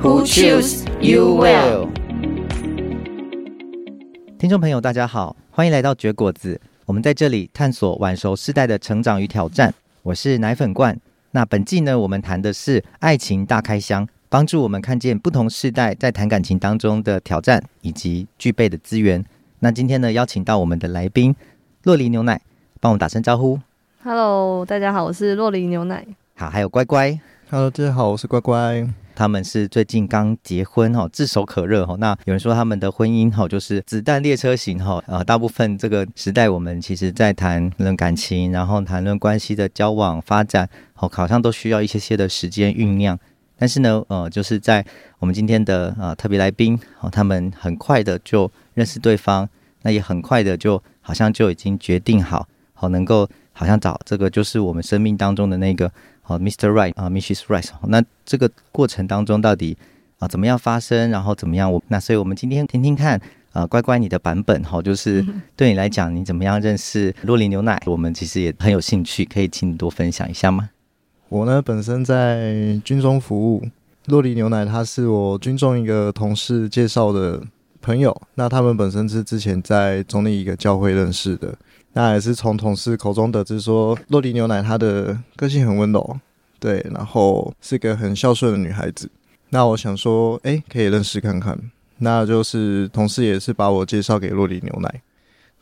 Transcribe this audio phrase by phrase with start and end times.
[0.00, 1.88] Who choose you well？
[4.38, 6.60] 听众朋友，大家好，欢迎来到绝果子。
[6.86, 9.74] 我们在这里探索晚熟世代的成长与挑战。
[10.04, 10.96] 我是奶粉罐。
[11.32, 19.24] 那本季呢，我们谈的是爱情大开箱，帮助我们看见不同世代在谈感情当中的挑战以及具备的资源。
[19.58, 21.34] 那今天呢，邀请到我们的来宾
[21.82, 22.40] 洛梨牛奶，
[22.78, 23.58] 帮我们打声招呼。
[24.04, 26.06] Hello，大家好，我是洛梨牛奶。
[26.36, 27.18] 好，还有乖乖。
[27.50, 28.88] Hello，大家好，我是乖乖。
[29.18, 31.96] 他们是最近刚结婚哈，炙手可热哈。
[31.98, 35.02] 那有人说他们的婚姻哈，就是子弹列车型哈。
[35.08, 43.18] 呃，大部分这个时代，我们其实在谈论感情，然后谈论关系的交往发展，哦好像都需要一些些的时间酝酿。
[43.58, 44.86] 但是呢，呃，就是在
[45.18, 49.48] 我们今天的呃特别来宾，哦，他们很快的就认识对方，
[49.82, 55.90] 那也很快的就好像就已经决定好，好能够好像找这个就是我们生命当中的那个。
[56.28, 56.68] 好，Mr.
[56.68, 57.44] Right 啊，Mrs.
[57.46, 57.64] Right。
[57.86, 59.74] 那这个过程当中到底
[60.18, 61.72] 啊怎么样发生，然后怎么样？
[61.72, 63.18] 我那所以我们今天听听看
[63.54, 65.24] 啊，乖乖你的版本哈，就是
[65.56, 67.82] 对你来讲，你怎么样认识洛丽牛奶？
[67.86, 70.68] 我们其实也很有兴趣，可以请你多分享一下吗？
[71.30, 73.66] 我呢，本身在军中服务，
[74.04, 77.42] 洛丽牛奶他是我军中一个同事介绍的
[77.80, 81.54] 朋友，那他们本身是之前在中立一个教会认识的。
[81.92, 86.18] 那也是从同事口中得知说，酪梨牛奶她的个性很温柔，
[86.60, 89.10] 对，然后是个很孝顺的女孩子。
[89.50, 91.58] 那我想说，哎、可以认识看看。
[91.98, 95.02] 那就是同事也是把我介绍给酪梨牛奶。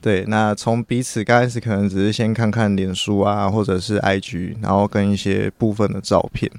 [0.02, 6.50] 对，那从彼此刚开始可能只是先看看脸书啊，或者是 IG，然后跟一些部分的照片。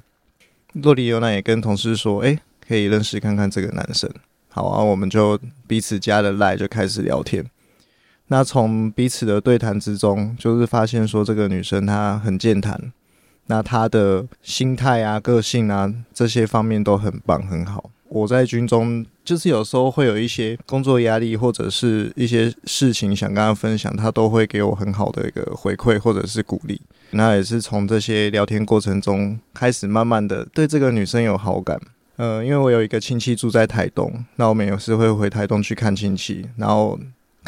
[0.74, 2.36] 酪梨牛奶也跟同事说，哎、
[2.66, 4.10] 可以认识看看这个男生。
[4.48, 7.44] 好啊，我们就彼此加了赖，就开始聊天。
[8.30, 12.92] 那从彼此的对谈之中，就是发现说这个女生她很健谈，
[13.46, 17.90] 那她的心态啊、个性啊这些方面都很棒很好。
[18.10, 26.80] 我在军中就是有时候会有一些工作压力或者是一些事情想跟她分享，她都会给我很好的一个回馈或者是鼓励。
[27.12, 31.80] 那也是从这些聊天过程中开始慢慢的对这个女生有好感。
[32.16, 36.98] 呃，因为我有一个亲戚住在台东，那我们有时会回台东去看亲戚，然后。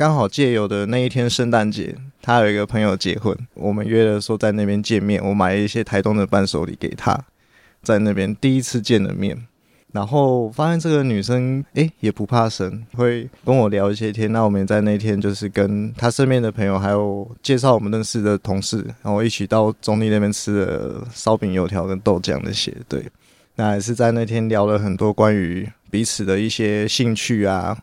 [0.00, 5.22] 刚好借由的那一天圣诞节，他有一个朋友结婚，我们约了说在那边见面。
[5.22, 7.22] 我买了一些台东的伴手礼给他，
[7.83, 9.37] 在那边第一次见了面，
[9.93, 14.33] 然后发现这个女生诶也不怕生，会跟我聊一些天。
[14.33, 22.75] 那我们在那天就是跟他身边的朋友，还有介绍我们认识的同事，然后一起到中坜那边吃了烧饼、油条跟豆浆那些。
[22.88, 23.05] 对，
[23.55, 27.77] 那也是在那天聊了很多关于彼此的一些兴趣啊。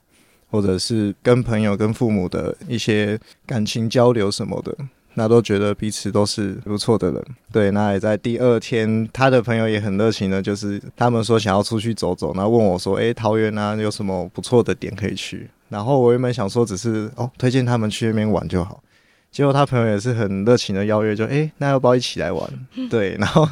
[0.50, 4.75] 或者是跟朋友、跟父母的一些感情交流什么的，
[5.16, 7.25] 那都觉得彼此都是不错的人。
[7.52, 18.81] 对，那也在第二天，他的朋友也很热情的，就是他们说想要出去走走，然后问我说：“诶，桃园啊，有什么不错的点可以去？”然后我原本想说只是哦，推荐他们去那边玩就好。
[19.30, 22.50] 结果他朋友也是很热情的邀约，就诶，那要不要一起来玩？
[22.90, 23.47] 对，然后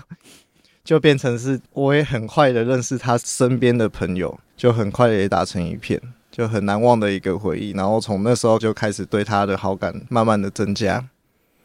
[0.84, 6.02] 就变成是我也很快的认识他身边的朋友，就很快的也打成一片。
[6.36, 11.02] 就很难忘的一个回忆，然后从那时候就开始对他的好感慢慢的增加。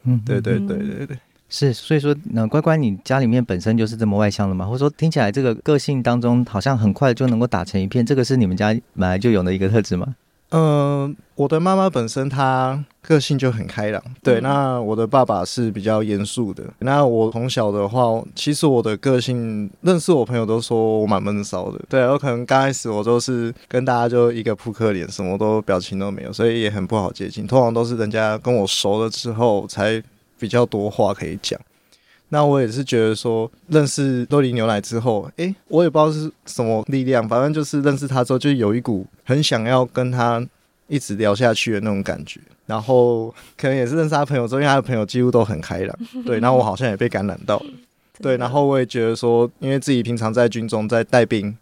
[0.03, 1.17] 嗯，对对对对对，
[1.49, 4.65] 是，所以说，那乖乖，你家里面本身就是这么外向的吗？
[4.65, 10.15] 或者说，听起来这个个性当中，好像很快就能够打成一片，这个是你们家本来就有的一个特质吗？
[10.51, 14.39] 嗯、呃，我的妈妈本身她个性就很开朗，对。
[14.39, 16.63] 嗯、那我的爸爸是比较严肃的。
[16.79, 21.79] 那我从小的话，其实我的个性，认识我朋友都说我蛮闷骚的。
[21.89, 27.47] 对，我可能刚开始我都是跟大家就一个扑克脸，什么都表情都没有，所以也很不好接近。
[27.47, 30.01] 通常都是人家跟我熟了之后，才
[30.37, 31.59] 比较多话可以讲。
[32.33, 40.41] 那我也是觉得说，认识洛梨牛奶之后，诶、欸，我也不知道是什么力量，反正就是认识他之后，就有一股很想要跟他
[40.87, 42.39] 一直聊下去的那种感觉。
[42.65, 46.39] 然后可能也是认识他朋友之后，因为他的朋友几乎都很开朗， 对。
[46.39, 47.65] 然后我好像也被感染到了，
[48.21, 48.37] 对。
[48.37, 51.53] 然后我也觉得说，因为自己平常在军中在带兵，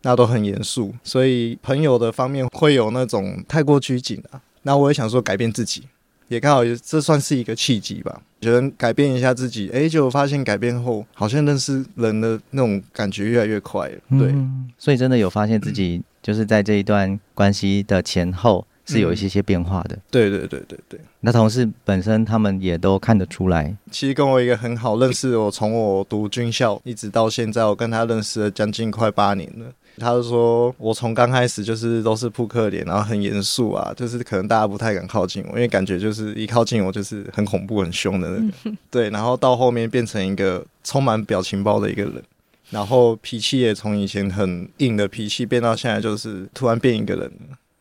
[0.00, 4.40] 那都很严肃，所以朋友的方面会有那种太过拘谨啊。
[4.62, 5.82] 那我也想说改变自己。
[6.28, 8.22] 也刚好也，这算是一个契机吧。
[8.40, 13.98] 觉得改变一下自己，哎，就发现改变后，好像认识人的那种感觉越来越快了。
[14.18, 19.98] 对，嗯、所以真的有发现自己就是在这一段关系的前后是有一些些变化的。
[20.10, 21.00] 对对对对对。
[21.20, 23.74] 那同事本身他们也都看得出来。
[23.90, 29.72] 其实跟我一个很好认识，我从我读军校一直到现在，我跟他认识了将近快八年了。
[29.98, 38.76] 他就说，我从刚开始就是都是扑克脸，然后很严肃啊，就是可能大家不太敢靠近我，因为感觉就是一靠近我就是很恐怖、很凶的那个。
[38.90, 42.22] 对，然后到后面变成一个充满表情包的一个人，
[42.70, 47.30] 然后脾气也从以前很硬的脾气变到现在就是突然变一个人，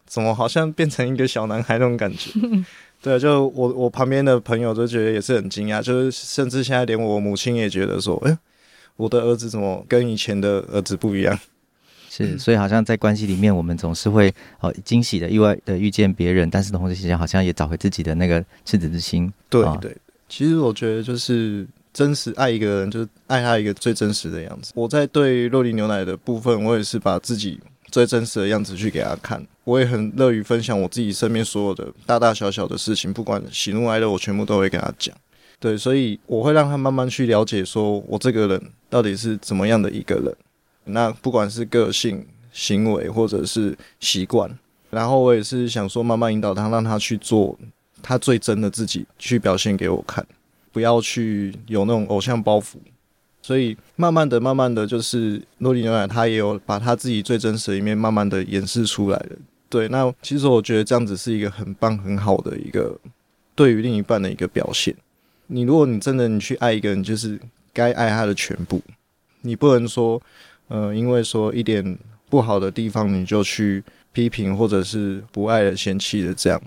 [0.06, 2.32] 怎么好像变成一个小男孩那种感觉？
[3.02, 8.38] 对，就我我旁边的朋友都觉得也是很惊讶，就是甚至现在连我母亲也觉得说，哎，
[8.96, 11.38] 我的儿子怎么跟以前的儿子不一样？
[12.16, 19.34] 是，所以好像在关系里面，我们总是会哦惊喜的、意外的遇见别人，但是同时之间好像也找回自己的那个赤子之心。
[19.50, 19.98] 对对，
[20.30, 24.72] 其实我觉得就是真实爱一个人，就是爱他一个最真实的样子。
[24.76, 29.44] 我在对洛丽牛奶的部分，我也是把自己最真实的样子去给他看。
[29.64, 35.16] 我也很乐于分享我自己身边所有的大大小小的事情，不管喜怒哀乐，我全部都会跟他讲。
[35.60, 40.36] 对，所以我会让他慢慢去了解，说我这个人到底是怎么样的一个人。
[40.86, 44.50] 那不管是个性、行为或者是习惯，
[44.90, 47.58] 然后我也是想说，慢慢引导他，让他去做
[48.02, 50.26] 他最真的自己，去表现给我看，
[50.72, 52.76] 不要去有那种偶像包袱。
[53.42, 59.30] 所以慢慢的、慢慢的就是诺丽牛奶，他也有把他自己最真实的一面慢慢的演示出来了。
[59.70, 62.98] 对，那其实我觉得这样子是一个很棒、很好的一个
[63.56, 64.96] 对于另一半的一个表现。
[65.48, 67.40] 你如果你真的你去爱一个人，就是
[67.74, 68.82] 该爱他的全部，
[69.42, 70.22] 你不能说。
[70.74, 71.96] 呃，因为说一点
[72.32, 76.60] 不好的地方，你就去批评或者是不爱的、嫌弃的这样，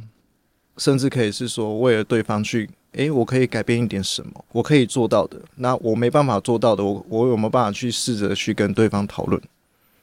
[0.76, 5.36] 甚至可以是说为了对方去，诶，我可以改变一点什么，我可以做到的。
[5.56, 9.42] 那我没办法做到的，我我有没有办法去试着去跟对方讨论？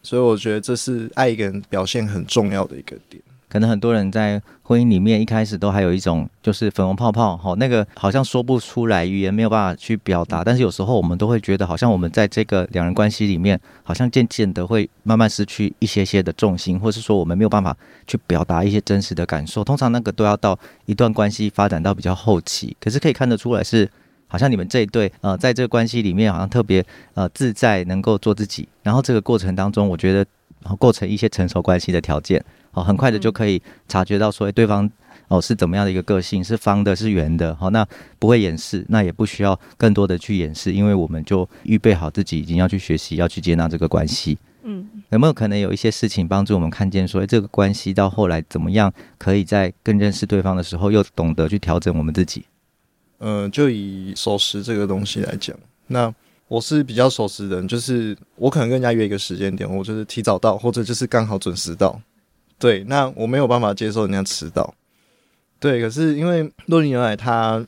[0.01, 3.23] 所以我觉得这是爱一个人表现很重要的一个点。
[3.53, 10.43] 可能很多人在婚姻里面一开始都还有一种就是粉红泡泡，哈，那个好像说不出来，语言没有办法去表达。
[10.43, 17.77] 但是有时候我们都会觉得，好像我们在这个两人关系里面，好像渐渐的会慢慢失去一些些的重心，或是说我们没有办法
[18.07, 19.63] 去表达一些真实的感受。
[19.63, 20.57] 通常那个都要到
[20.87, 23.87] 一段关系发展到比较后期，可是可以看得出来是，
[24.25, 26.83] 好像你们这一对呃，在这个关系里面好像特别
[27.13, 28.67] 呃自在，能够做自己。
[28.81, 30.25] 然后这个过程当中，我觉得
[30.63, 32.43] 然后构成一些成熟关系的条件。
[32.73, 34.89] 哦，很快的就可以察觉到说，对方
[35.27, 37.87] 哦是怎么样的一个个性，是方的，是圆的，好，那
[38.19, 44.37] 不会掩饰，那也不需要更多的去掩饰，因为我们就预备好自己，已经要去学习，要去接纳这个关系。
[44.63, 52.45] 嗯，有没有可能有一些事情帮助我们看见说，诶，这个关系到后来怎么样，可以在更认识对方的时候，又懂得去调整我们自己？
[53.19, 55.55] 嗯、呃，就以守时这个东西来讲，
[55.87, 56.13] 那
[56.47, 61.99] 我是比较守时的人，就是我可能跟人家约一个时间点，我就是提早到，或者就是刚好准时到。
[62.63, 64.73] 对，那我没有办法接受人家迟到。
[65.59, 67.61] 对，可是因为洛丽牛奶它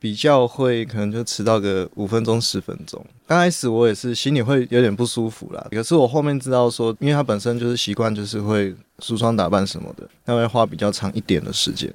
[0.00, 3.00] 比较会，可能就迟到个五分钟、十分钟。
[3.28, 5.64] 刚开始我也是心里会有点不舒服啦。
[5.70, 11.88] 可是我后面知道说，因为他本身就是习惯，就是会梳妆打扮什么的，那会花比较长一点的时间。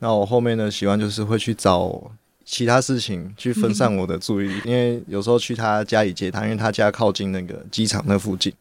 [0.00, 2.10] 那我后面的习惯就是会去找
[2.44, 8.52] 其他事情去分散我的注意力， 因为有时候去他家里接他，因为他家靠近那个机场那附近。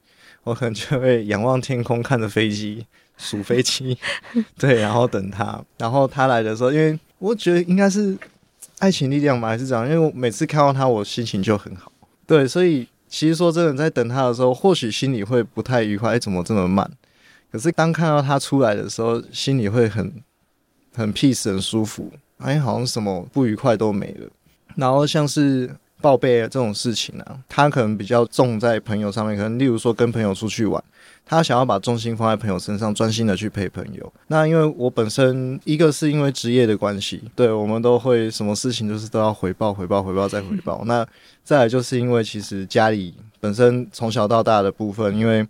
[0.43, 2.83] 我可能就会仰望天空，看着飞机，
[3.21, 3.97] 数飞机，
[4.57, 5.63] 对，然后等他。
[5.77, 8.17] 然后他来的时候，因为我觉得应该是
[8.79, 9.87] 爱情力量嘛，还是怎样？
[9.87, 11.91] 因为我每次看到他，我心情就很好。
[12.25, 16.89] 对，所以其实说真的，在等他的时候，或许心里会不太愉快，哎，怎么这么慢？
[17.51, 20.11] 可是当看到他出来的时候，心里会很
[20.95, 24.27] 很 peace，很舒服，哎，好像什么不愉快都没了。
[24.75, 25.69] 然后像是。
[26.01, 30.83] 报备这种事情呢、啊，他可能比较重在朋友上面，可能例如说跟朋友出去玩，
[31.25, 34.11] 他想要把重心放在朋友身上，专心的去陪朋友。
[34.27, 40.83] 那因为我本身一个是因为职业的关系，对，我们都会什么事情就是都要回报、回报、回报再回报。
[40.87, 41.07] 那
[41.43, 45.47] 再来就是因为其实家里本身从小到大的部分，因为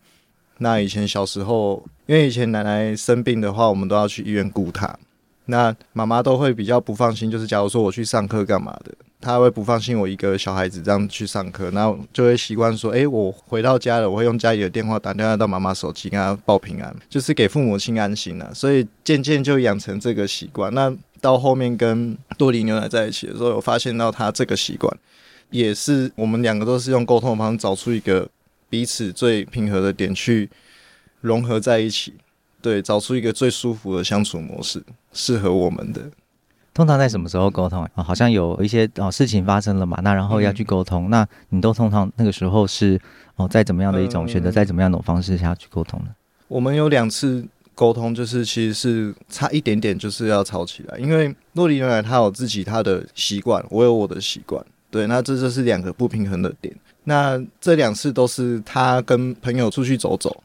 [0.60, 4.96] 那以前小时候，因为以前奶奶生病的话，我们都要去医院顾她，
[5.46, 8.94] 那妈妈都会比较不放心，就是假如说我去上课干嘛的。
[9.24, 20.74] 他会不放心我一个小孩子这样去上课，然后就会习惯说：“诶，我回到家了，我会用家里的电话打电话到妈妈手机，跟她报平安，就是给父母亲安心了。”所以渐渐就养成这个习惯。
[20.74, 24.92] 那到后面跟多利牛奶在一起的时候，有发现到他这个习惯，
[25.52, 28.28] 也是我们两个都是用沟通的方式找出一个
[28.72, 30.50] 彼此最平和的点去
[31.20, 32.16] 融合在一起，
[32.62, 36.02] 对，找出一个最舒服的相处模式，适合我们的。
[36.74, 38.02] 通常在什么时候沟通啊？
[38.02, 42.98] 好像有一些哦事情发生了嘛，那然后要去沟通，嗯、那你都通常那个时候是
[43.36, 46.16] 哦在怎么样的一种选择，在怎么样的方式下去沟通呢？
[46.48, 50.98] 我们有两次沟通，就是其实是差一点点，就是要吵起来。
[50.98, 56.74] 因为酪梨牛奶她有自己她的习惯，我有我的习惯，对，那这就是两个不平衡的点。
[57.04, 60.42] 那这两次都是她跟朋友出去走走，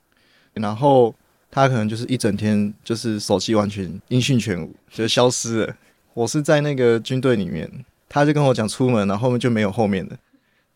[0.54, 1.14] 然后
[1.56, 5.74] 他可能就是一整天就是手机完全音讯全无，就消失了。
[6.12, 7.66] 我是在那个军队里面，
[8.10, 10.14] 他就跟我讲出门，然后后面就没有后面的。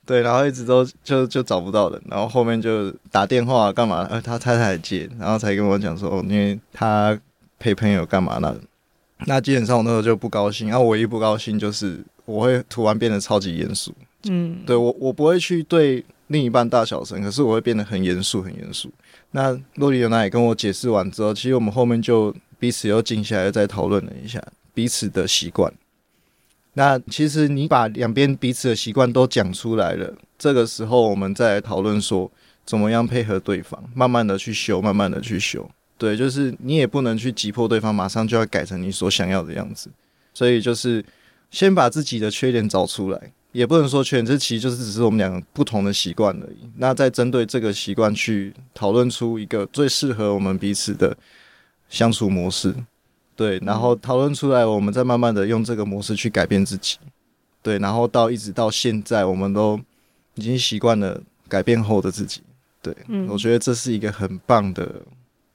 [0.06, 4.08] 对，然后一直都就就找不到人，然后后面就打电话干嘛？
[4.10, 7.20] 呃，他太太接，然后才跟我讲说，哦，因为他
[7.58, 8.56] 陪朋友干嘛那？
[9.26, 13.94] 那基本上我那时候就不高兴，然后我一不高兴就是我会突然变得超级严肃。
[14.30, 18.90] 嗯，对我我不会去对另一半大小声，可是我会变得很严肃，很严肃。
[19.32, 24.40] 那酪梨牛奶也跟我解释完之后，其实我们后面就彼此又静下来，再讨论了一下
[24.72, 25.72] 彼此的习惯。
[26.74, 32.30] 那其实你把两边彼此的习惯都讲出来了，这个时候我们再来讨论说
[32.64, 35.68] 怎么样配合对方，慢慢的去修，慢慢的去修。
[35.98, 39.90] 对，就是你也不能去急迫对方马上就要改成你所想要的样子，
[40.32, 41.04] 所以就是
[41.50, 46.70] 先把自己的缺点找出来，也不能说缺点，这其实就是只是我们两个不同的习惯而已。
[46.76, 51.16] 那再针对这个习惯去讨论出一个最适合我们彼此的
[51.88, 52.74] 相处模式。
[53.34, 56.98] 对，然后讨论出来，我们再慢慢的用这个模式去改变自己。
[57.62, 59.80] 对，然后到一直到现在，我们都
[60.34, 62.42] 已经习惯了改变后的自己。
[62.82, 65.02] 对，嗯，我觉得这是一个很棒的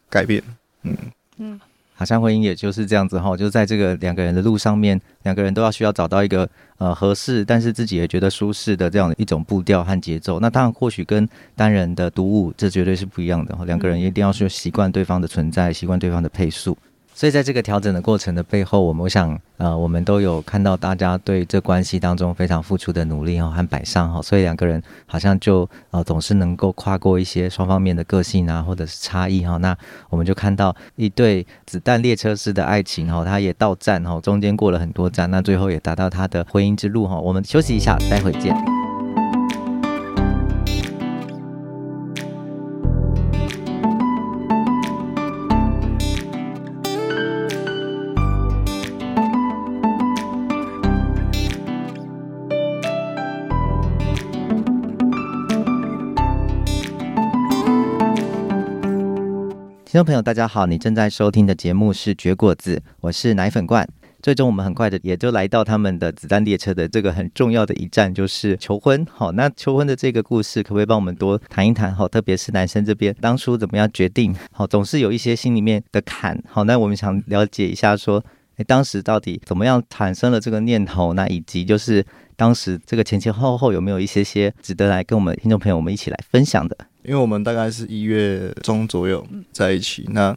[0.10, 0.44] 改变。
[0.82, 0.98] 嗯
[1.38, 1.60] 嗯，
[1.96, 6.48] 好像婚姻也就是这样子哈，就在这个两个人的路上面，两个人都要需要找到一个
[6.78, 10.40] 呃合适，但是自己也觉得舒适的这样的一种步调和节奏。
[10.42, 13.64] 那当然，或许跟单人的独舞这绝对是不一样的哈。
[13.66, 16.78] 两个人一定要去习惯对方的存在，习惯对方的配速。
[17.18, 29.74] 所以在这个调整的过程的背后，我们我想，呃，我们都有看到大家对这关系当中非常付出的努力哈和摆上哈，所以两个人好像就呃总是能够跨过一些双方面的个性啊或者是差异哈，那
[30.10, 37.18] 我们就看到一对子弹列车式的爱情哈，他也到站哈，中间过了很多站，那最后也达到他的婚姻之路哈。
[37.18, 38.85] 我们休息一下，待会见。
[59.96, 60.66] 听众朋友，大家好！
[60.66, 63.88] 你正在收听的节目是《绝果子》，我是奶粉罐。
[64.22, 69.08] 最终，我们很快的也就来到他们的子弹列车的这个很重要的一站，就是求婚。
[69.10, 71.96] 好，那求婚的这个故事，可不可以帮我们多谈一谈？
[71.96, 74.36] 好，特别是男生这边当初怎么样决定？
[74.52, 76.38] 好，总是有一些心里面的坎。
[76.46, 78.22] 好，那我们想了解一下，说，
[78.58, 81.14] 诶，当时到底怎么样产生了这个念头？
[81.14, 86.76] 那以及就是当时这个前前后后有没有一些些值得来跟我们听众朋友我们一起来分享的？
[87.08, 90.36] 因为我们大概是一月中左右在一起，那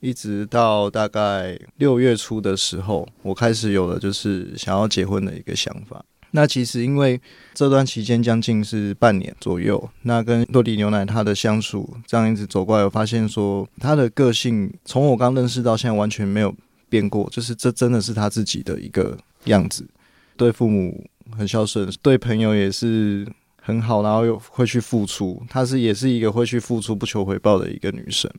[0.00, 6.04] 一直到大概六月初的时候，我开始有了就是想要结婚的一个想法。
[6.32, 7.20] 那其实因为
[7.54, 16.54] 这段期间将近是半年左右，那跟洛迪牛奶他的相处这样一直走过来，我发现说他的个性从我刚认识到现在完全没有
[16.88, 19.88] 变过，就是这真的是他自己的一个样子，
[20.36, 23.26] 对父母很孝顺，对朋友也是。
[23.66, 28.30] 很好，然后又会去付出，她是也是一个会去付出不求回报的一个女生。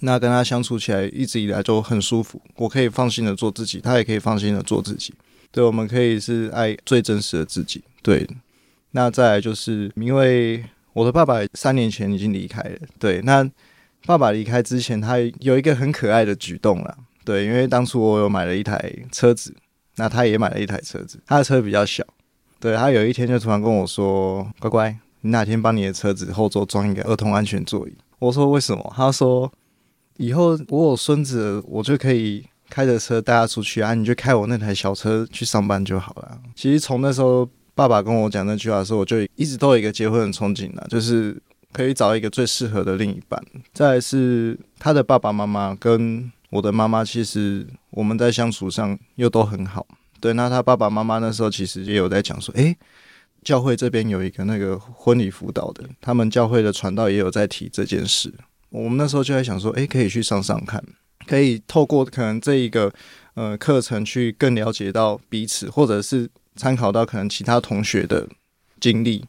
[0.00, 5.12] 那跟她相处起来，一直以来就很舒服，我可以放心的做自己，她也可以放心的做自己。
[5.50, 7.84] 对，我们可以是爱最真实的自己。
[8.02, 8.26] 对，
[8.92, 12.78] 那再来就是因为我的爸爸三年前已经离开了。
[12.98, 13.46] 对，那
[14.06, 16.96] 爸爸离开之前，他有一个很可爱的举动啦。
[17.26, 19.54] 对，因为当初我有买了一台车子，
[19.96, 22.02] 那他也买了一台车子，他的车比较小。
[22.66, 29.52] 对，他有一天就突然跟我说：“乖乖，你哪天帮你的车子后座装一个儿童安全座椅？”我说：“为什么？”他说
[30.18, 41.40] ：“以后我有孙子，我就可以开着车带他出去啊，你就开我那台小车去上班就好了。”其实从那时候爸爸跟我讲那句话的时候，我就一直都有一个结婚的憧憬了，就是
[41.72, 43.40] 可以找一个最适合的另一半。
[43.72, 49.86] 再是他的爸爸妈妈跟我的妈妈，其实我们在相处上又都很好。
[50.20, 52.76] 对，那他爸爸妈妈那时候其实也有在讲说，诶，
[53.44, 58.32] 教会这边有一个那个婚礼辅导的，他们教会的传道也有在提这件事。
[58.70, 60.82] 我们那时候就在想说，诶，可以去上上看，
[61.26, 62.92] 可以透过可能这一个
[63.34, 68.26] 呃课程去更了解到彼此，或者是参考到可能其他同学的
[68.80, 69.24] 经历，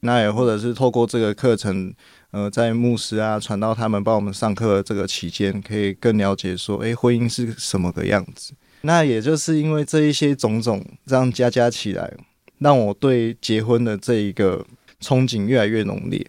[0.00, 1.92] 那也或者是透过这个课程，
[2.30, 8.54] 呃，在牧师啊传道他们帮我们上课的这个期间，可以更了解说，诶，婚姻是什么个样子。
[8.86, 12.14] 那也就是因为这一些种种，这样加加起来，
[12.58, 14.64] 让我对结婚的这一个
[15.00, 16.24] 憧憬越来越浓烈。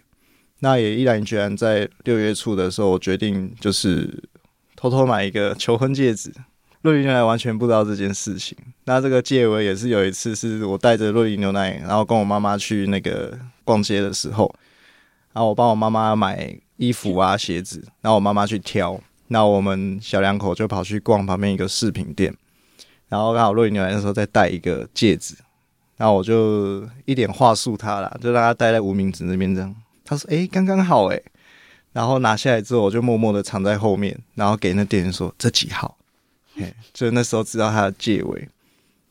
[0.58, 4.24] 那也毅然决然在六月初的时候，我决定就是
[4.74, 6.32] 偷偷买一个求婚戒指。
[6.82, 8.58] 酪梨牛奶完全不知道这件事情。
[8.86, 14.52] 那这个戒围也是有一次，是我带着酪梨牛奶，然后跟我妈妈去那个逛街的时候，
[15.32, 22.34] 然后我帮我妈妈买衣服啊、鞋子，然后我妈妈去挑，那我们小两口就跑去逛旁边一个饰品店，
[23.08, 25.34] 然后刚好落雨牛奶那时候在戴一个戒指，
[25.96, 29.74] 然后我就一点话术他啦，就让他戴在无名指那边这样。
[30.04, 31.22] 他说：“诶，刚刚好诶。”
[31.92, 35.96] 然后拿下来之后，我就默默的藏在后面，然后给那店员说：“这几号？”
[36.92, 38.48] 就那时候知道他的戒围，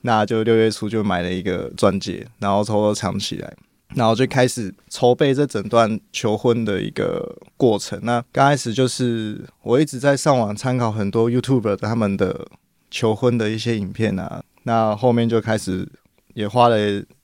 [0.01, 3.53] 那就六月初就买了一个钻戒，然后偷偷藏起来，
[3.95, 7.99] 然后就开始筹备这整段求婚的一个过程。
[8.03, 12.47] 那刚开始就是我一直在上网参考很多 YouTuber 他们的
[12.89, 15.87] 求婚的一些影片啊，那后面就开始
[16.33, 16.77] 也花了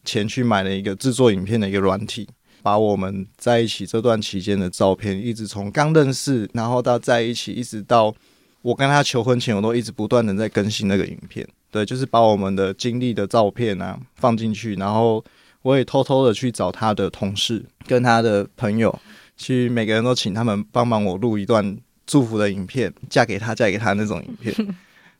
[0.03, 2.27] 钱去买了一个制作影片的一个软体，
[2.61, 8.13] 把我们在一起这段期间的照片，一直从刚认识，然后到在一起，一直到。
[8.61, 15.21] 我跟他求婚前，我都一直不断的在更新那个影片，对，就是把我们的经历的照片啊放进去，然后
[15.63, 18.97] 我也偷偷的去找他的同事跟他的朋友，
[19.35, 21.77] 去每个人都请他们帮忙我录一段
[22.07, 24.55] 祝福的影片，嫁给他，嫁给他那种影片，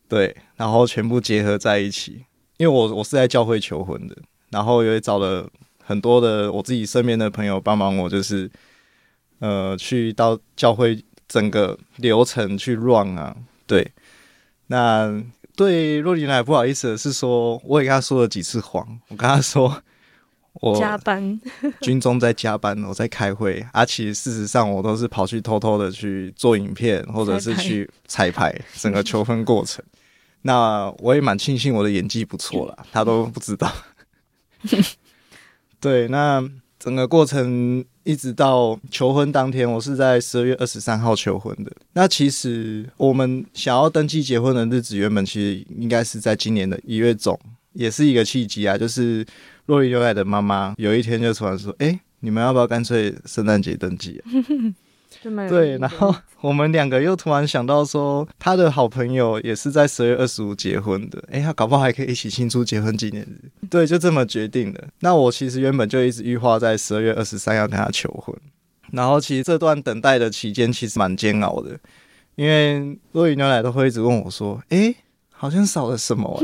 [0.07, 2.25] 对，然后全部结合在一起，
[2.57, 4.15] 因为我我是在教会求婚的，
[4.49, 5.49] 然后也找了
[5.83, 8.49] 很多的我自己身边的朋友帮忙我，就是
[9.39, 11.03] 呃去到教会。
[11.25, 13.91] 整个流程去 run 啊，对，
[14.67, 15.23] 那
[15.55, 19.81] 对若琳来不好意思的是说，我也跟他说了几次谎，我跟他说
[20.61, 21.39] 我加班，
[21.81, 29.83] 军中在加班，我在开会，而、啊、其实事实上我都是跑去偷偷的去做影片，或者是去彩排整个求婚过程。
[30.43, 33.71] 那我也蛮庆幸我的演技不错啦， 他都不知道。
[35.79, 36.47] 对，那。
[36.79, 41.71] 整个过程一直到求婚当天，我是在十二月二十三号求婚的。
[41.93, 47.39] 那其实我们想要登记结婚的日子，原本其实应该是在今年的一月中，
[47.73, 48.77] 也是一个契机啊。
[48.77, 49.25] 就是
[49.67, 54.31] 酪梨牛奶的妈妈有一天就突然说：“哎，你们要不要干脆圣诞节登记啊？”
[55.47, 63.49] 对，然后我们两个又突然想到说，他的好朋友也是在十二月二十五结婚的，诶，他搞不好还可以一起庆祝结婚纪念日。
[63.69, 64.85] 对，就这么决定的。
[64.99, 68.35] 那我其实原本就一直预划在十二月二十三要跟他求婚，
[68.91, 71.79] 然后其实这段等待的期间其实蛮煎熬的，
[72.35, 74.93] 因为若雨牛奶都会一直问我说，诶，
[75.29, 76.43] 好像少了什么啊，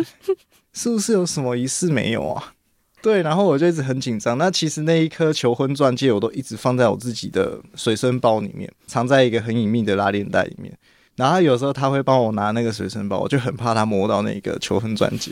[0.74, 2.54] 是不是有什么仪式没有啊？
[3.02, 4.38] 对，然后我就一直很紧张。
[4.38, 10.78] 那其实那一颗求婚钻戒，我都一直放在我自己的随身包里面，藏在一个很隐秘的拉链袋里面。
[11.16, 15.32] 然后有时候他会帮我拿那个随身包，我就很怕他摸到那个求婚钻戒。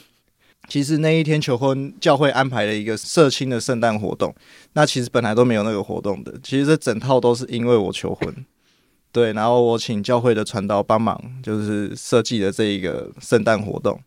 [0.69, 4.34] 其实那一天求婚，教会安排了一个社青的圣诞活动。
[4.73, 6.34] 那其实本来都没有那个活动的。
[6.43, 8.45] 其实这整套都是因为我求婚。
[9.12, 14.00] 对，然后我请教会的传道帮忙，就是设计的这一个圣诞活动。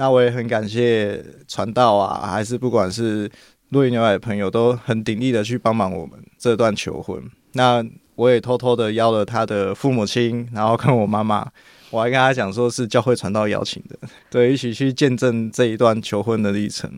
[0.00, 3.28] 那我也很感谢传道啊，还是不管是
[3.70, 7.22] 酪梨牛奶的朋友，都很鼎力的去帮忙我们这段求婚。
[7.52, 7.84] 那
[8.14, 11.46] 我也偷偷的邀了他的父母亲，然后跟我妈妈，
[11.90, 16.90] 我还跟他讲说是教会传道邀请的，对，一起去见证这一段求婚的历程。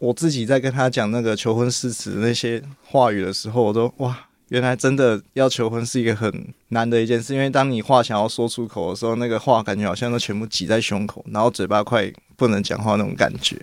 [0.00, 4.14] 我自己在跟他讲那个求婚誓词那些话语的时候，我都哇。
[4.52, 6.30] 原来真的要求婚是一个很
[6.68, 13.56] 难的一件事，因为当你话想要说出口的时候，那个话感觉好像都全部挤在胸口，然后嘴巴快不能讲话那种感觉，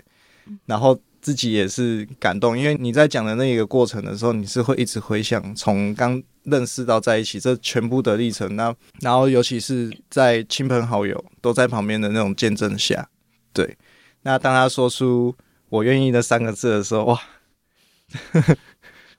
[0.65, 13.08] 然后自己也是感动，因为你在讲的那个过程的时候，你是会一直回想从刚认识到在一起这全部的历程，那然后尤其是在亲朋好友都在旁边的那种见证下，
[13.54, 13.78] 对，
[14.23, 15.36] 那当他说出
[15.69, 17.21] “我愿意”那三个字的时候，哇！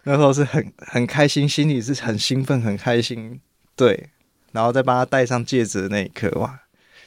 [0.05, 3.41] 那时候是很很开心，心里是很兴奋、很开心，
[3.77, 4.09] 对。
[4.53, 6.59] 然后再帮他戴上戒指的那一刻，哇，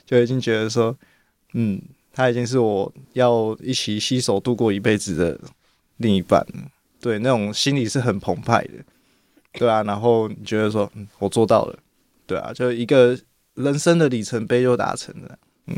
[0.05, 0.97] 就已经觉得说，
[1.53, 1.81] 嗯，
[2.13, 5.37] 他已经是我要一起携手度过一辈子的
[5.97, 8.73] 另一半了，对，那种心里是很澎湃的，
[9.53, 9.83] 对啊。
[9.83, 11.77] 然后你觉得说，嗯，我做到了，
[12.25, 13.19] 对啊，就一个
[13.55, 15.75] 人生的里程碑就达成了，嗯。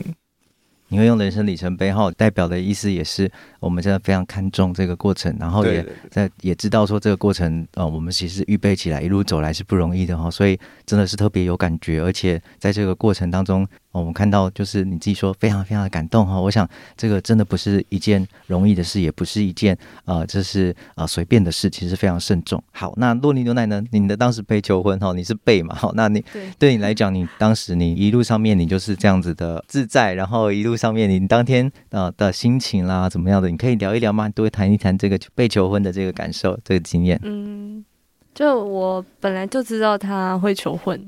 [0.96, 3.30] 你会用人生里程碑哈代表的意思也是，
[3.60, 13.68] 我们真的非常看重这个过程，然后也在也知道说这个过程，呃，我们其实预备起来一路走来是不容易的哈，所以真的是特别有感觉，而且在这个过程当中。
[14.00, 16.40] 我们看到，就是你自己说非常非常的感动哈。
[16.40, 22.62] 我想这个真的不是一件容易的事，也不是一件呃，这是呃随便的事，其实非常慎重。
[22.72, 23.84] 好，那洛尼牛奶呢？
[23.92, 25.74] 你的当时被求婚哈，你是被嘛？
[25.76, 33.50] 好，那你对，对你来讲，你当时你一路上面你就是这样子的自在，然后一路上面你当天呃的心情啦怎么样的？
[33.50, 34.28] 你可以聊一聊吗？
[34.30, 37.20] 都会谈一谈这个被求婚的这个感受，这个经验。
[37.24, 37.86] 嗯，
[38.34, 41.00] 就我本来就知道他会求婚，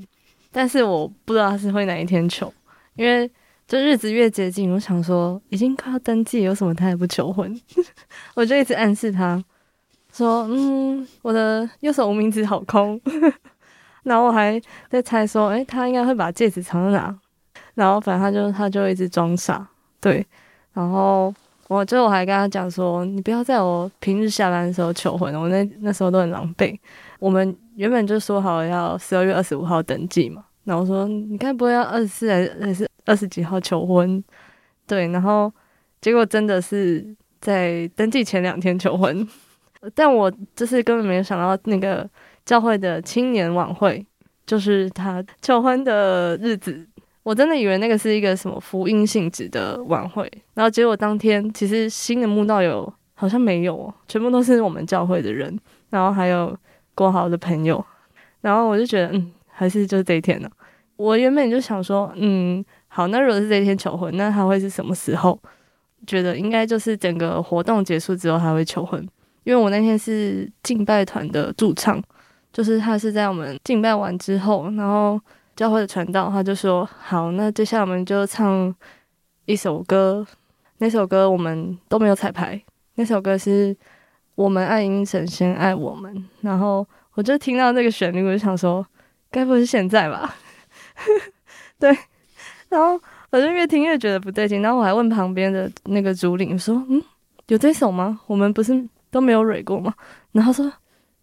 [0.50, 2.52] 但是我不知道他是会哪一天求，
[2.98, 3.30] 因为
[3.66, 7.58] 这日子越接近，我想说已经快要登记，有什么他也不求婚？
[8.34, 9.42] 我就一直暗示他
[10.12, 13.00] 说：“嗯，我的右手无名指好空。
[14.02, 17.16] ”然后我还在猜说：“诶，他应该会把戒指藏在哪？”
[17.74, 19.66] 然后反正他就他就一直装傻，
[20.00, 20.26] 对，
[20.72, 21.32] 然后。
[21.68, 26.74] 我最后还跟他讲说，你不要在我平日下班的时候求婚，我那那时候都很狼狈。
[27.18, 34.22] 我们原本就说好要十二月二十五号登记嘛，然后我说你该不会要二十四还是二十几号求婚？
[34.86, 35.50] 对，然后
[36.02, 39.26] 结果真的是在登记前两天求婚，
[39.96, 42.06] 但我就是根本没有想到那个
[42.44, 44.06] 教会的青年晚会
[44.44, 46.86] 就是他求婚的日子。
[47.22, 56.54] 我真的以为那个是一个什么福音性质的晚会，然后结果当天其实新的慕道友好像没有，全部都是我们教会的人，然后还有
[56.94, 57.82] 国豪的朋友，
[58.42, 60.48] 然后我就觉得，嗯，还是就是这一天呢。
[60.98, 65.40] 我原本就想说，嗯，好，那如果是这一天求婚，那他会是什么时候？
[66.06, 69.00] 觉得应该就是整个活动结束之后他会求婚，
[69.44, 71.98] 因为我那天是敬拜团的驻唱，
[72.52, 75.18] 就是他是在我们敬拜完之后，然后。
[75.58, 78.72] 教会的传道，他就说：“好，那接下来我们就唱
[79.44, 80.24] 一首歌。
[80.76, 82.62] 那首歌我们都没有彩排。
[82.94, 83.76] 那首歌是
[84.36, 86.24] 我们爱因神先爱我们。
[86.42, 88.86] 然后我就听到那个旋律，我就想说，
[89.32, 90.32] 该不会是现在吧？
[91.78, 91.96] 对。
[92.68, 94.60] 然后我就越听越觉得不对劲。
[94.60, 97.02] 然后我还问旁边的那个主领说：‘嗯，
[97.46, 98.20] 有这首吗？
[98.26, 99.94] 我们不是都没有蕊过吗？’
[100.32, 100.72] 然后说：‘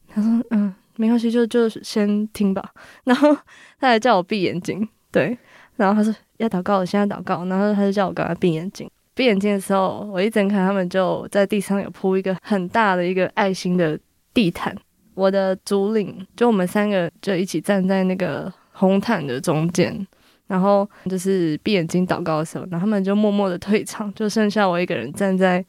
[0.07, 2.71] 他说，嗯。’没关系，就就先听吧。
[3.03, 3.35] 然后
[3.81, 5.38] 他还叫我闭眼睛，对。
[5.75, 7.43] 然后他说要祷告，我现在祷告。
[7.47, 8.89] 然后他就叫我赶快闭眼睛。
[9.13, 13.99] 闭眼睛的时候，我一睁开，他们就在地上有铺一个很大的一个爱心的
[14.33, 14.73] 地毯。
[15.15, 20.07] 我的主领就我们三个就一起站在那个红毯的中间，
[20.47, 25.65] 然后就是闭眼睛祷告的时候，然后他们就默默的退场，就剩下我一个人站在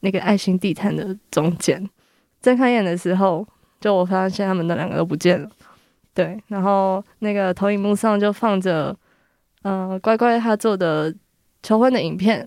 [0.00, 1.88] 那个爱心地毯的中间。
[2.40, 3.46] 睁开眼的时候。
[3.78, 5.48] 就我发现他们那两个都不见了，
[6.14, 8.96] 对，然后那个投影幕上就放着，
[9.62, 11.14] 呃，乖乖他做的
[11.62, 12.44] 求婚的影片，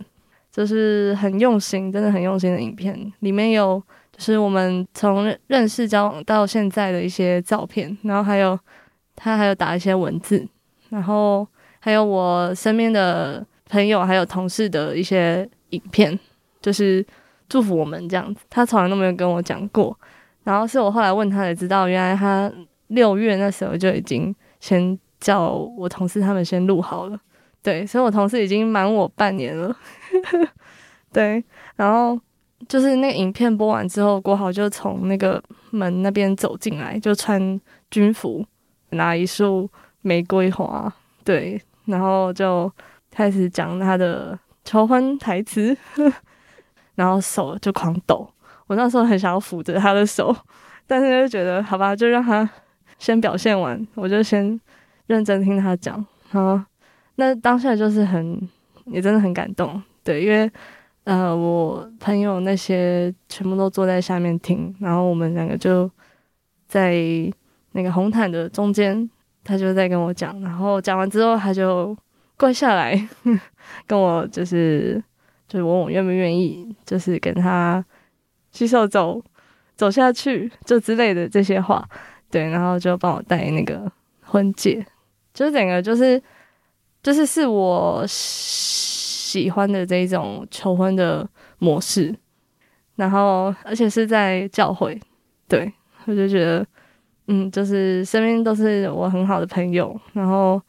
[0.52, 8.60] 就是很用心，真的很用心的影片，里面有就是我们从认识交往到现在的一些照片，然后还有
[9.22, 10.48] 他还有打一些文字，
[10.88, 11.46] 然后
[11.80, 16.18] 还有我身边的朋友还有同事的一些影片，
[16.62, 17.06] 就是
[17.50, 19.98] 祝福我们这样子，他从来都没有跟我讲过。
[20.46, 22.52] 然后是我后来问他才知道，原来他
[22.88, 27.20] 六月那时候就已经先叫我同事他们先录好了，
[27.62, 29.76] 对，所以我同事已经瞒我半年了，
[31.12, 31.44] 对，
[31.76, 32.20] 然后
[32.68, 37.60] 就是那个影片播完之后，国豪就从那个门那边走进来，就穿
[37.92, 38.44] 军服，
[38.92, 39.70] 拿一束
[40.02, 40.92] 玫瑰花，
[41.24, 42.72] 对，然后就
[43.12, 45.76] 开始讲他的求婚台词，
[46.96, 48.30] 然后手就狂抖。
[48.68, 50.36] 我那时候很想要抚着他的手，
[50.86, 52.48] 但是就觉得好吧，就让他
[52.98, 54.60] 先表现完，我就先
[55.08, 56.06] 认真听他讲。
[56.32, 56.66] 啊，
[57.16, 58.48] 那当下就是很，
[58.86, 60.50] 也真的很感动，对，因为
[61.06, 65.90] 呃，我朋友那些全部都坐在下面听，然后我们两个就
[66.68, 66.94] 在
[67.72, 69.10] 那个红毯的中间，
[69.44, 71.96] 他就在跟我讲，然后讲完之后他就
[72.38, 72.96] 跪下来
[73.88, 75.04] 跟我就是
[75.48, 77.84] 就是问我愿不愿意，就是跟他。
[78.52, 79.24] 洗手走，
[79.76, 81.88] 走下去，就之类的这些话，
[82.32, 83.90] 对，然后就帮我戴那个
[84.24, 84.84] 婚戒，
[85.36, 86.20] 就是整个就是
[87.04, 91.30] 就是是我喜欢的这一种求婚的
[91.60, 92.14] 模式，
[92.96, 95.00] 然后而且是在教会，
[95.48, 95.72] 对，
[96.06, 96.66] 我就觉得，
[97.32, 100.60] 嗯，就是身边都是我很好的朋友，然后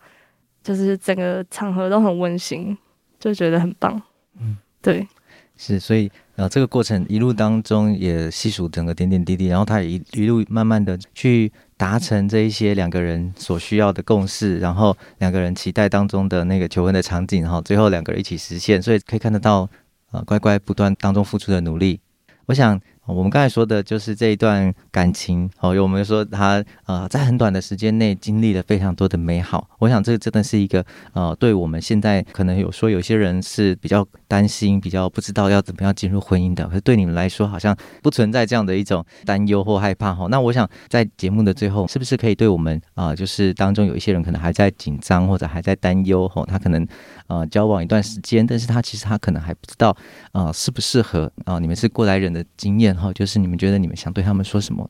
[0.63, 2.77] 就是整个场合都很温馨，
[3.19, 4.01] 就觉得很棒，
[4.39, 5.09] 嗯，对，
[5.57, 6.11] 是，所以。
[6.37, 19.69] 呃这个过程一路当中也细数整个点点滴滴，然后他也一一路慢慢的去达成这一些两个人所需要的共识，然后两个人期待当中的那个求婚的场景，然后最后两个人一起实现，所以可以看得到，
[20.13, 22.01] 呃，乖乖不断当中付出的努力，
[22.47, 22.81] 我想。
[23.11, 29.69] 我们刚才说的就是这一段感情哦，有我们说他呃在很短的时间内经历了非常多的美好。
[29.79, 40.27] 我想这真的是一个呃，对我们现在可能有说有些人是比较担心、比较不知道要怎么样进入婚姻的，可是对你们来说好像不存在这样的一种担忧或害怕哈。
[40.31, 46.87] 那我想在节目的最后，是不是可以对我们啊、就是当中有一些人可能还在紧张或者还在担忧哈，他可能
[47.27, 49.97] 呃交往一段时间，但是他其实他可能还不知道
[50.33, 52.95] 啊、适不适合啊、你们是过来人的经验。
[53.01, 54.87] 然后就是你们觉得你们想对他们说什么？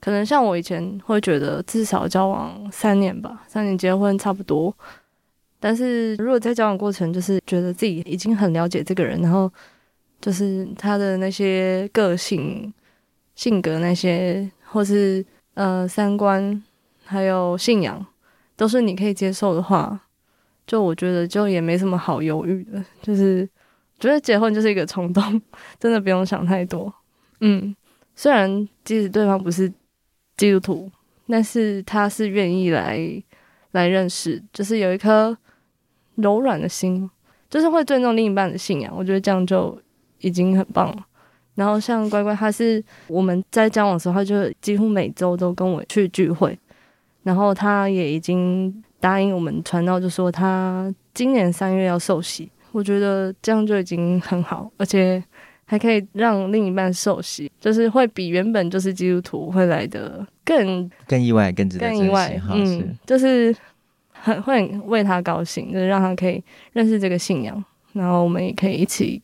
[0.00, 4.76] 可能像我以前会觉得至少交往三年吧，三年结婚差不多。
[5.60, 9.48] 但是如果在交往过程，就是觉得自己已经很了解这个人，然后
[10.20, 12.74] 就是他的那些个性、
[13.36, 16.60] 性格那些，或是呃三观，
[17.04, 18.04] 还有信仰，
[18.56, 20.00] 都是你可以接受的话，
[20.66, 22.84] 就我觉得就也没什么好犹豫的。
[23.00, 23.48] 就是
[24.00, 25.40] 觉得结婚就是一个冲动，
[25.78, 26.92] 真的不用想太多。
[27.40, 27.74] 嗯，
[28.14, 29.72] 虽然即使对方不是
[30.36, 30.90] 基督徒，
[31.28, 33.22] 但是他是愿意来
[33.72, 35.36] 来认识，就是有一颗。
[36.16, 37.08] 柔软的心，
[37.48, 39.80] 就是会尊重另一半的信仰，我觉得这样就
[40.18, 41.06] 已经很棒了。
[41.54, 46.58] 然后像乖乖，他是我们在交往的时候，他就几乎每周都跟我去聚会，
[47.22, 52.50] 然后他也已经答应我们传道，就说他今年三月要受洗。
[52.72, 55.22] 我觉得这样就已经很好，而且
[55.70, 62.42] 还可以让另一半受洗，就是会比原本就是基督徒会来的更更意外，更值得更意外。
[62.50, 63.54] 嗯，就是。
[64.22, 69.22] 很会为他高兴，就是让他可以认识这个信仰，然后我们也可以一起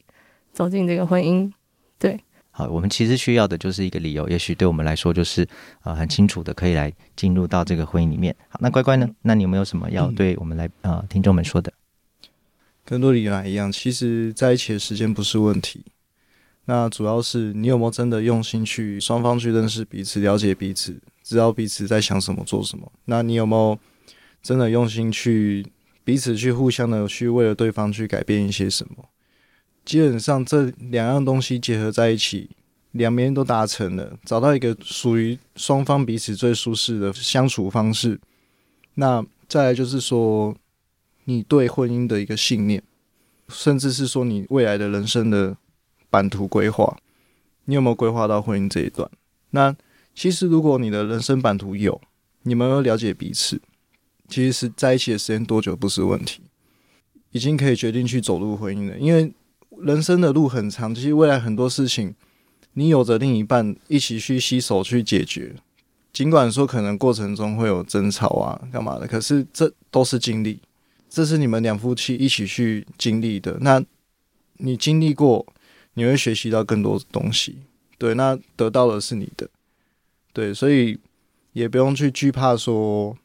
[0.55, 1.53] 走进这个婚姻。
[1.99, 2.19] 对，
[2.51, 5.47] 好，我们其实需要的就是一个理由，也许对我们来说就是
[5.83, 8.35] 呃很清楚的，可以来进入到这个婚姻里面。
[8.49, 9.07] 好，那乖乖呢？
[9.21, 11.71] 那你有没有什么要对我们来呃听众们说的？
[12.83, 15.85] 跟洛里来一样，其实在一起的时间不是问题，
[16.67, 22.93] 那主要是你有没有真的用心去双方去认识彼此、了解彼此，知道彼此在想什么、做什么。
[23.07, 23.79] 那你有没有？
[24.43, 25.67] 真的用心去
[26.05, 29.09] 彼此去互相的去为了对方去改变一些什么，
[29.85, 32.51] 基本上这两样东西结合在一起，
[32.93, 38.21] 两边都达成了，找到一个属于双方彼此最舒适的相处方式。
[38.95, 40.55] 那再来就是说，
[41.25, 42.81] 你对婚姻的一个信念，
[43.49, 45.57] 甚至是说你未来的人生的
[46.17, 46.97] 版图规划，
[47.67, 49.07] 你有没有规划到婚姻这一段？
[49.51, 49.77] 那
[50.15, 52.01] 其实如果你的人生版图有，
[52.45, 53.61] 你们有了解彼此。
[54.27, 56.41] 其实是在一起的时间多久不是问题，
[57.33, 58.99] 已经可以决定去走入婚姻了。
[58.99, 59.31] 因为
[59.83, 62.15] 人生的路很长，其实未来很多事情，
[62.73, 65.55] 你有着另一半一起去携手去解决。
[66.15, 70.61] 尽管说可能过程中会有争吵啊，干嘛的，可是这都是经历，
[71.11, 73.59] 这是你们两夫妻一起去经历的。
[73.61, 73.85] 那
[74.55, 75.47] 你经历过，
[75.97, 77.59] 你会学习到更多东西。
[77.99, 79.49] 对，那得到的是你的。
[80.33, 80.99] 对，所以
[81.53, 83.17] 也不用去惧怕说。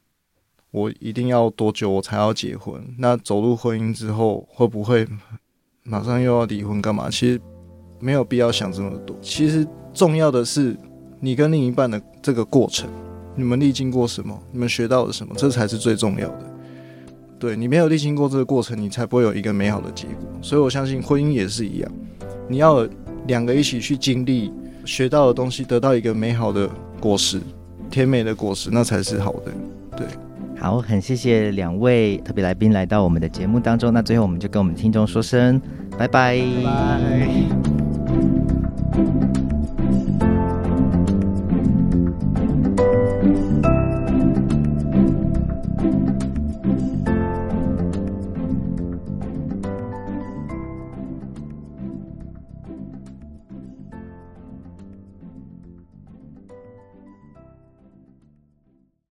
[0.74, 2.82] 我一定要多久我才要结婚？
[2.98, 5.06] 那走入婚姻之后会不会
[5.84, 7.10] 马上又要离婚干嘛？
[7.10, 7.42] 其实
[8.00, 9.14] 没有必要想这么多。
[9.22, 10.74] 其实重要的是
[11.20, 12.90] 你跟另一半的这个过程，
[13.36, 14.42] 你们历经过什么？
[14.54, 15.36] 你们学到了什么？
[15.38, 16.56] 这才是最重要的。
[17.38, 20.26] 对，你没有历经过这个过程，你才不会有一个美好的结果。
[20.42, 21.92] 所以我相信婚姻也是一样，
[22.52, 22.86] 你要
[23.28, 24.52] 两个一起去经历，
[24.84, 27.40] 学到的东西，得到一个美好的果实，
[27.90, 29.52] 甜美的果实，那才是好的。
[29.96, 30.06] 对。
[30.60, 33.92] 好，很谢谢两位特别来宾来到我们的节目当中。
[33.92, 35.60] 那最后我们就跟我们听众说声
[35.98, 36.38] 拜拜。
[36.38, 37.61] 拜拜。